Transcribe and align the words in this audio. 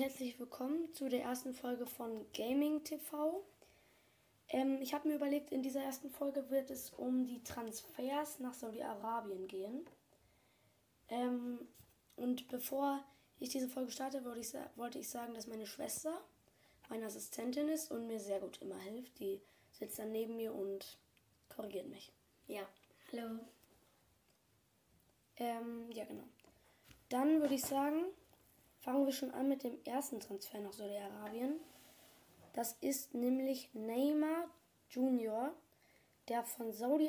herzlich 0.00 0.40
willkommen 0.40 0.90
zu 0.94 1.10
der 1.10 1.24
ersten 1.24 1.52
Folge 1.52 1.84
von 1.84 2.24
Gaming 2.32 2.82
TV. 2.84 3.44
Ähm, 4.48 4.80
ich 4.80 4.94
habe 4.94 5.06
mir 5.06 5.16
überlegt, 5.16 5.52
in 5.52 5.62
dieser 5.62 5.82
ersten 5.82 6.08
Folge 6.08 6.48
wird 6.48 6.70
es 6.70 6.88
um 6.88 7.26
die 7.26 7.44
Transfers 7.44 8.38
nach 8.38 8.54
Saudi-Arabien 8.54 9.46
gehen. 9.46 9.84
Ähm, 11.10 11.68
und 12.16 12.48
bevor 12.48 13.04
ich 13.40 13.50
diese 13.50 13.68
Folge 13.68 13.90
starte, 13.90 14.24
wollte 14.24 14.40
ich, 14.40 14.54
wollte 14.76 14.98
ich 14.98 15.10
sagen, 15.10 15.34
dass 15.34 15.46
meine 15.46 15.66
Schwester 15.66 16.18
meine 16.88 17.04
Assistentin 17.04 17.68
ist 17.68 17.90
und 17.90 18.06
mir 18.06 18.20
sehr 18.20 18.40
gut 18.40 18.56
immer 18.62 18.78
hilft. 18.78 19.18
Die 19.18 19.38
sitzt 19.70 19.98
dann 19.98 20.12
neben 20.12 20.36
mir 20.36 20.54
und 20.54 20.96
korrigiert 21.50 21.88
mich. 21.88 22.10
Ja, 22.46 22.62
hallo. 23.12 23.38
Ähm, 25.36 25.92
ja, 25.92 26.06
genau. 26.06 26.24
Dann 27.10 27.42
würde 27.42 27.54
ich 27.54 27.62
sagen, 27.62 28.06
fangen 28.80 29.06
wir 29.06 29.12
schon 29.12 29.30
an 29.32 29.48
mit 29.48 29.62
dem 29.62 29.78
ersten 29.84 30.20
Transfer 30.20 30.60
nach 30.60 30.72
Saudi-Arabien. 30.72 31.60
Das 32.52 32.76
ist 32.80 33.14
nämlich 33.14 33.72
Neymar 33.74 34.48
Junior, 34.88 35.54
der 36.28 36.42
von 36.42 36.72
Saudi 36.72 37.08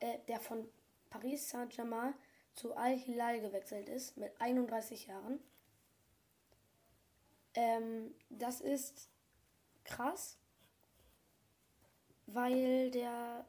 äh, 0.00 0.18
der 0.28 0.40
von 0.40 0.68
Paris 1.10 1.48
Saint-Germain 1.48 2.14
zu 2.54 2.74
Al-Hilal 2.76 3.40
gewechselt 3.40 3.88
ist 3.88 4.16
mit 4.16 4.32
31 4.40 5.06
Jahren. 5.06 5.40
Ähm, 7.54 8.14
das 8.30 8.60
ist 8.60 9.08
krass, 9.84 10.38
weil 12.26 12.90
der 12.90 13.44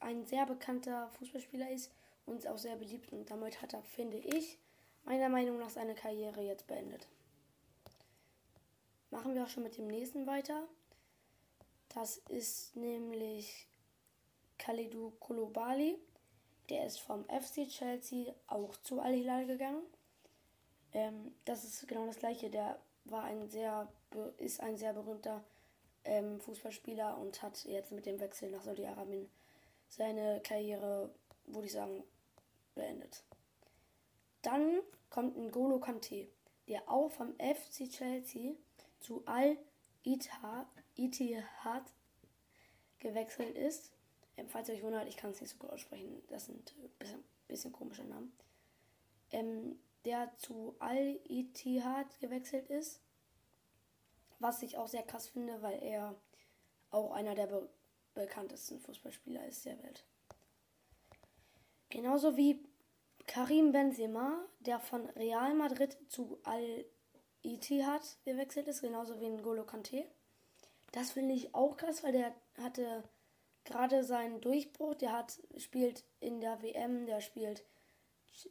ein 0.00 0.24
sehr 0.26 0.46
bekannter 0.46 1.10
Fußballspieler 1.18 1.70
ist 1.70 1.92
und 2.26 2.46
auch 2.46 2.58
sehr 2.58 2.76
beliebt 2.76 3.12
und 3.12 3.30
damit 3.30 3.62
hat 3.62 3.74
er, 3.74 3.82
finde 3.82 4.18
ich, 4.18 4.58
meiner 5.04 5.28
Meinung 5.28 5.58
nach 5.58 5.70
seine 5.70 5.94
Karriere 5.94 6.42
jetzt 6.42 6.66
beendet. 6.66 7.08
Machen 9.10 9.34
wir 9.34 9.44
auch 9.44 9.48
schon 9.48 9.62
mit 9.62 9.76
dem 9.76 9.86
nächsten 9.86 10.26
weiter. 10.26 10.68
Das 11.88 12.18
ist 12.28 12.76
nämlich 12.76 13.66
Khalidou 14.58 15.12
Koulibaly. 15.18 15.98
Der 16.68 16.86
ist 16.86 17.00
vom 17.00 17.24
FC 17.24 17.66
Chelsea 17.68 18.34
auch 18.46 18.76
zu 18.82 19.00
Al 19.00 19.14
Hilal 19.14 19.46
gegangen. 19.46 19.82
Ähm, 20.92 21.34
das 21.46 21.64
ist 21.64 21.88
genau 21.88 22.06
das 22.06 22.18
gleiche. 22.18 22.50
Der 22.50 22.78
war 23.04 23.24
ein 23.24 23.48
sehr, 23.48 23.90
ist 24.36 24.60
ein 24.60 24.76
sehr 24.76 24.92
berühmter 24.92 25.42
ähm, 26.04 26.40
Fußballspieler 26.40 27.16
und 27.18 27.42
hat 27.42 27.64
jetzt 27.64 27.92
mit 27.92 28.04
dem 28.04 28.20
Wechsel 28.20 28.50
nach 28.50 28.62
Saudi-Arabien 28.62 29.30
seine 29.88 30.40
Karriere, 30.40 31.10
würde 31.46 31.66
ich 31.66 31.72
sagen, 31.72 32.04
beendet. 32.74 33.24
Dann 34.42 34.80
kommt 35.08 35.36
ein 35.36 35.50
Golo 35.50 35.80
Kante, 35.80 36.28
der 36.68 36.88
auch 36.90 37.10
vom 37.10 37.34
FC 37.38 37.90
Chelsea 37.90 38.52
zu 39.00 39.24
Al-Ittihad 39.26 40.66
gewechselt 42.98 43.56
ist. 43.56 43.92
Ähm, 44.36 44.48
falls 44.48 44.68
ihr 44.68 44.74
euch 44.74 44.82
wundert, 44.82 45.08
ich 45.08 45.16
kann 45.16 45.30
es 45.30 45.40
nicht 45.40 45.50
so 45.50 45.58
gut 45.58 45.70
aussprechen. 45.70 46.22
Das 46.28 46.46
sind 46.46 46.74
ein 46.78 46.90
bisschen, 46.98 47.24
bisschen 47.46 47.72
komische 47.72 48.04
Namen. 48.04 48.32
Ähm, 49.30 49.78
der 50.04 50.34
zu 50.36 50.76
Al-Ittihad 50.78 52.18
gewechselt 52.20 52.68
ist. 52.70 53.02
Was 54.38 54.62
ich 54.62 54.76
auch 54.78 54.88
sehr 54.88 55.02
krass 55.02 55.28
finde, 55.28 55.60
weil 55.62 55.82
er 55.82 56.14
auch 56.90 57.12
einer 57.12 57.34
der 57.34 57.46
be 57.46 57.68
bekanntesten 58.14 58.80
Fußballspieler 58.80 59.46
ist 59.46 59.64
der 59.64 59.80
Welt. 59.82 60.04
Genauso 61.88 62.36
wie 62.36 62.64
Karim 63.28 63.70
Benzema, 63.70 64.44
der 64.58 64.80
von 64.80 65.06
Real 65.10 65.54
Madrid 65.54 65.96
zu 66.08 66.40
Al 66.42 66.84
Ittihad 67.42 68.02
gewechselt 68.24 68.68
ist, 68.68 68.80
genauso 68.80 69.20
wie 69.20 69.26
N'Golo 69.26 69.64
Kante. 69.64 70.04
Das 70.92 71.12
finde 71.12 71.34
ich 71.34 71.54
auch 71.54 71.76
krass, 71.76 72.02
weil 72.02 72.12
der 72.12 72.34
hatte 72.60 73.04
gerade 73.64 74.02
seinen 74.04 74.40
Durchbruch. 74.40 74.94
Der 74.94 75.12
hat 75.12 75.38
spielt 75.56 76.04
in 76.20 76.40
der 76.40 76.62
WM, 76.62 77.06
der 77.06 77.20
spielt 77.20 77.64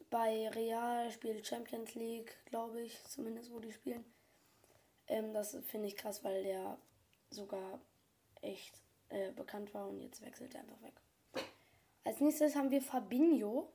bei 0.09 0.49
Real, 0.49 1.11
spielt 1.11 1.47
Champions 1.47 1.95
League, 1.95 2.35
glaube 2.45 2.81
ich, 2.81 3.03
zumindest 3.05 3.51
wo 3.51 3.59
die 3.59 3.71
spielen. 3.71 4.05
Ähm, 5.07 5.33
das 5.33 5.57
finde 5.65 5.87
ich 5.87 5.95
krass, 5.95 6.23
weil 6.23 6.43
der 6.43 6.77
sogar 7.29 7.79
echt 8.41 8.81
äh, 9.09 9.31
bekannt 9.31 9.73
war 9.73 9.87
und 9.87 10.01
jetzt 10.01 10.21
wechselt 10.21 10.53
er 10.53 10.61
einfach 10.61 10.81
weg. 10.81 10.93
Als 12.03 12.19
nächstes 12.19 12.55
haben 12.55 12.71
wir 12.71 12.81
Fabinho. 12.81 13.71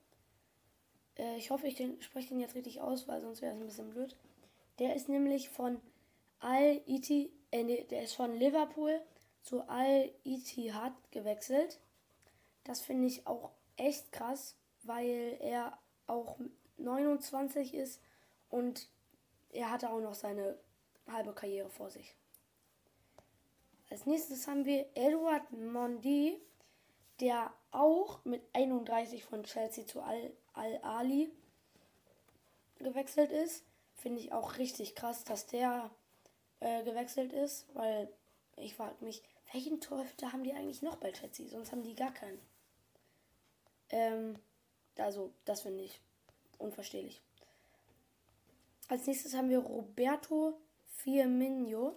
Äh, 1.16 1.36
ich 1.36 1.50
hoffe, 1.50 1.66
ich 1.66 1.76
spreche 2.00 2.28
den 2.28 2.41
jetzt 2.41 2.54
richtig 2.54 2.81
aus, 2.81 3.09
weil 3.09 3.20
sonst 3.20 3.42
wäre 3.42 3.54
es 3.54 3.60
ein 3.60 3.66
bisschen 3.66 3.91
blöd. 3.91 4.16
Der 4.78 4.97
ist 4.97 5.09
nämlich 5.09 5.49
von 5.49 5.81
Al-Iti, 6.41 7.33
äh, 7.50 7.62
nee, 7.62 7.84
der 7.84 8.03
ist 8.03 8.15
von 8.15 8.34
Liverpool 8.34 9.00
zu 9.43 9.69
Al-Ittihad 9.69 10.93
gewechselt. 11.10 11.81
Das 12.65 12.81
finde 12.81 13.09
ich 13.09 13.27
auch 13.27 13.50
echt 13.77 14.12
krass, 14.12 14.56
weil 14.83 15.37
er 15.41 15.78
auch 16.06 16.38
29 16.78 17.75
ist 17.75 18.00
und 18.49 18.88
er 19.50 19.71
hatte 19.71 19.91
auch 19.91 20.00
noch 20.00 20.15
seine 20.15 20.59
halbe 21.06 21.33
Karriere 21.33 21.69
vor 21.71 21.91
sich. 21.91 22.16
Als 23.91 24.06
nächstes 24.06 24.47
haben 24.49 24.65
wir 24.65 24.87
Edward 24.94 25.50
Mondi, 25.53 26.41
der 27.21 27.53
auch 27.72 28.25
mit 28.25 28.43
31 28.54 29.25
von 29.25 29.44
Chelsea 29.44 29.87
zu 29.87 30.00
Al-Ali 30.54 31.31
gewechselt 32.78 33.31
ist. 33.31 33.65
Finde 34.02 34.20
ich 34.20 34.32
auch 34.32 34.58
richtig 34.58 34.96
krass, 34.96 35.22
dass 35.22 35.46
der 35.46 35.88
äh, 36.58 36.82
gewechselt 36.82 37.32
ist, 37.32 37.66
weil 37.74 38.12
ich 38.56 38.74
frage 38.74 38.96
mich, 39.04 39.22
welchen 39.52 39.80
Torhüter 39.80 40.32
haben 40.32 40.42
die 40.42 40.52
eigentlich 40.52 40.82
noch 40.82 40.96
bei 40.96 41.12
Chelsea? 41.12 41.48
Sonst 41.48 41.70
haben 41.70 41.84
die 41.84 41.94
gar 41.94 42.12
keinen. 42.12 42.41
Ähm, 43.91 44.41
also, 44.98 45.32
das 45.44 45.62
finde 45.62 45.84
ich 45.84 46.00
unverstehlich. 46.58 47.20
Als 48.88 49.06
nächstes 49.06 49.34
haben 49.34 49.50
wir 49.50 49.60
Roberto 49.60 50.58
Firmino, 50.96 51.94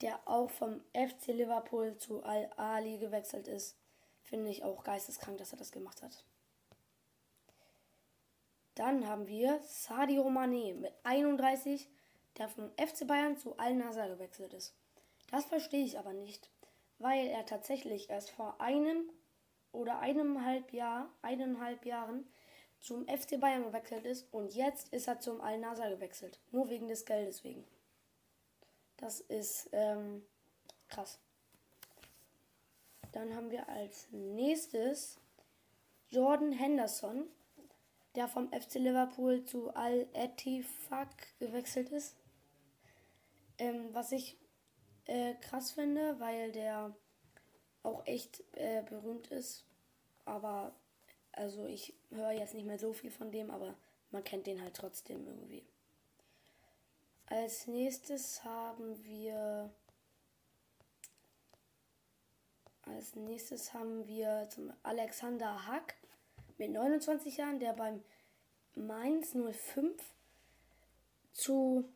der 0.00 0.26
auch 0.26 0.50
vom 0.50 0.80
FC 0.94 1.26
Liverpool 1.28 1.94
zu 1.98 2.22
Al-Ali 2.22 2.96
gewechselt 2.96 3.48
ist. 3.48 3.76
Finde 4.22 4.48
ich 4.50 4.64
auch 4.64 4.82
geisteskrank, 4.82 5.36
dass 5.36 5.52
er 5.52 5.58
das 5.58 5.72
gemacht 5.72 6.00
hat. 6.00 6.24
Dann 8.78 9.08
haben 9.08 9.26
wir 9.26 9.58
Sadio 9.64 10.28
Mané 10.28 10.72
mit 10.72 10.92
31, 11.02 11.88
der 12.36 12.48
vom 12.48 12.70
FC 12.76 13.08
Bayern 13.08 13.36
zu 13.36 13.58
Al-Nassr 13.58 14.08
gewechselt 14.08 14.54
ist. 14.54 14.72
Das 15.32 15.46
verstehe 15.46 15.84
ich 15.84 15.98
aber 15.98 16.12
nicht, 16.12 16.48
weil 17.00 17.26
er 17.26 17.44
tatsächlich 17.44 18.08
erst 18.08 18.30
vor 18.30 18.60
einem 18.60 19.10
oder 19.72 19.98
eineinhalb 19.98 20.72
Jahr, 20.72 21.10
eineinhalb 21.22 21.86
Jahren 21.86 22.24
zum 22.78 23.04
FC 23.08 23.40
Bayern 23.40 23.64
gewechselt 23.64 24.04
ist 24.04 24.32
und 24.32 24.54
jetzt 24.54 24.92
ist 24.92 25.08
er 25.08 25.18
zum 25.18 25.40
Al-Nassr 25.40 25.90
gewechselt. 25.90 26.38
Nur 26.52 26.70
wegen 26.70 26.86
des 26.86 27.04
Geldes 27.04 27.42
wegen. 27.42 27.64
Das 28.96 29.18
ist 29.18 29.70
ähm, 29.72 30.24
krass. 30.86 31.18
Dann 33.10 33.34
haben 33.34 33.50
wir 33.50 33.68
als 33.68 34.06
nächstes 34.12 35.18
Jordan 36.10 36.52
Henderson 36.52 37.28
der 38.14 38.28
vom 38.28 38.50
FC 38.52 38.74
Liverpool 38.74 39.44
zu 39.44 39.74
Al-Ettifaq 39.74 41.38
gewechselt 41.38 41.90
ist. 41.90 42.16
Ähm, 43.58 43.88
was 43.92 44.12
ich 44.12 44.36
äh, 45.06 45.34
krass 45.34 45.72
finde, 45.72 46.18
weil 46.20 46.52
der 46.52 46.94
auch 47.82 48.06
echt 48.06 48.42
äh, 48.52 48.82
berühmt 48.82 49.28
ist. 49.28 49.64
Aber, 50.24 50.74
also 51.32 51.66
ich 51.66 51.94
höre 52.10 52.32
jetzt 52.32 52.54
nicht 52.54 52.66
mehr 52.66 52.78
so 52.78 52.92
viel 52.92 53.10
von 53.10 53.30
dem, 53.30 53.50
aber 53.50 53.74
man 54.10 54.24
kennt 54.24 54.46
den 54.46 54.62
halt 54.62 54.74
trotzdem 54.74 55.26
irgendwie. 55.26 55.64
Als 57.26 57.66
nächstes 57.66 58.42
haben 58.44 59.04
wir. 59.04 59.70
Als 62.82 63.14
nächstes 63.16 63.74
haben 63.74 64.06
wir 64.06 64.48
zum 64.48 64.72
Alexander 64.82 65.66
Hack 65.66 65.96
mit 66.58 66.70
29 66.72 67.36
Jahren, 67.36 67.60
der 67.60 67.72
beim 67.72 68.02
Mainz 68.74 69.32
05 69.32 70.02
zu 71.32 71.88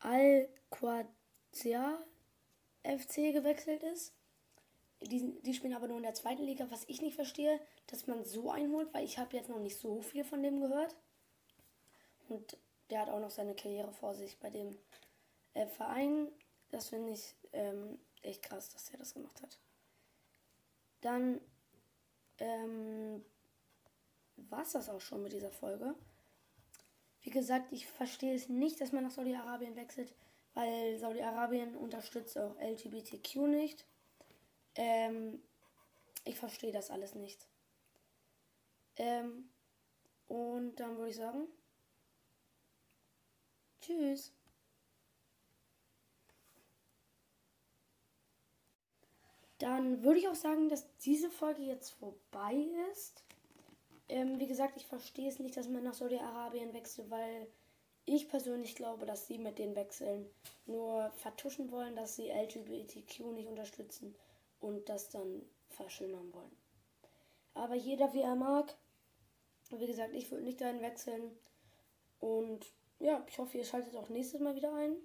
Al-Qadsia 0.00 1.98
FC 2.82 3.32
gewechselt 3.32 3.82
ist. 3.82 4.14
Die, 5.02 5.40
die 5.42 5.54
spielen 5.54 5.74
aber 5.74 5.88
nur 5.88 5.96
in 5.96 6.02
der 6.02 6.14
zweiten 6.14 6.42
Liga, 6.42 6.70
was 6.70 6.84
ich 6.86 7.00
nicht 7.00 7.14
verstehe, 7.14 7.58
dass 7.86 8.06
man 8.06 8.24
so 8.24 8.50
einholt, 8.50 8.92
weil 8.92 9.04
ich 9.04 9.18
habe 9.18 9.36
jetzt 9.36 9.48
noch 9.48 9.58
nicht 9.58 9.78
so 9.78 10.02
viel 10.02 10.24
von 10.24 10.42
dem 10.42 10.60
gehört. 10.60 10.94
Und 12.28 12.58
der 12.90 13.00
hat 13.00 13.08
auch 13.08 13.20
noch 13.20 13.30
seine 13.30 13.54
Karriere 13.54 13.92
vor 13.92 14.14
sich 14.14 14.38
bei 14.38 14.50
dem 14.50 14.78
äh, 15.54 15.66
Verein. 15.66 16.28
Das 16.70 16.90
finde 16.90 17.12
ich 17.12 17.34
ähm, 17.52 17.98
echt 18.22 18.42
krass, 18.42 18.68
dass 18.70 18.90
er 18.90 18.98
das 18.98 19.14
gemacht 19.14 19.40
hat. 19.42 19.58
Dann 21.00 21.40
ähm, 22.38 23.24
war 24.48 24.62
es 24.62 24.72
das 24.72 24.88
auch 24.88 25.00
schon 25.00 25.22
mit 25.22 25.32
dieser 25.32 25.50
Folge. 25.50 25.94
Wie 27.22 27.30
gesagt, 27.30 27.72
ich 27.72 27.86
verstehe 27.86 28.34
es 28.34 28.48
nicht, 28.48 28.80
dass 28.80 28.92
man 28.92 29.04
nach 29.04 29.10
Saudi-Arabien 29.10 29.76
wechselt, 29.76 30.14
weil 30.54 30.98
Saudi-Arabien 30.98 31.76
unterstützt 31.76 32.38
auch 32.38 32.56
LGBTQ 32.58 33.36
nicht. 33.48 33.84
Ähm, 34.74 35.42
ich 36.24 36.38
verstehe 36.38 36.72
das 36.72 36.90
alles 36.90 37.14
nicht. 37.14 37.46
Ähm, 38.96 39.50
und 40.28 40.76
dann 40.76 40.96
würde 40.96 41.10
ich 41.10 41.16
sagen, 41.16 41.46
tschüss. 43.80 44.32
Dann 49.58 50.02
würde 50.02 50.20
ich 50.20 50.28
auch 50.28 50.34
sagen, 50.34 50.70
dass 50.70 50.86
diese 50.98 51.30
Folge 51.30 51.62
jetzt 51.62 51.90
vorbei 51.90 52.54
ist. 52.92 53.24
Ähm, 54.10 54.40
wie 54.40 54.48
gesagt, 54.48 54.76
ich 54.76 54.86
verstehe 54.86 55.28
es 55.28 55.38
nicht, 55.38 55.56
dass 55.56 55.68
man 55.68 55.84
nach 55.84 55.94
Saudi-Arabien 55.94 56.74
wechselt, 56.74 57.10
weil 57.10 57.46
ich 58.06 58.28
persönlich 58.28 58.74
glaube, 58.74 59.06
dass 59.06 59.28
sie 59.28 59.38
mit 59.38 59.60
den 59.60 59.76
Wechseln 59.76 60.28
nur 60.66 61.12
vertuschen 61.12 61.70
wollen, 61.70 61.94
dass 61.94 62.16
sie 62.16 62.28
LGBTQ 62.28 63.20
nicht 63.32 63.46
unterstützen 63.46 64.16
und 64.58 64.88
das 64.88 65.10
dann 65.10 65.42
verschönern 65.68 66.34
wollen. 66.34 66.56
Aber 67.54 67.76
jeder 67.76 68.12
wie 68.12 68.22
er 68.22 68.34
mag. 68.34 68.76
Wie 69.70 69.86
gesagt, 69.86 70.12
ich 70.12 70.28
würde 70.32 70.42
nicht 70.42 70.60
dahin 70.60 70.82
wechseln. 70.82 71.30
Und 72.18 72.66
ja, 72.98 73.24
ich 73.28 73.38
hoffe, 73.38 73.58
ihr 73.58 73.64
schaltet 73.64 73.94
auch 73.94 74.08
nächstes 74.08 74.40
Mal 74.40 74.56
wieder 74.56 74.74
ein. 74.74 74.96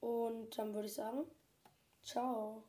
Und 0.00 0.58
dann 0.58 0.74
würde 0.74 0.86
ich 0.86 0.94
sagen, 0.94 1.24
ciao. 2.02 2.62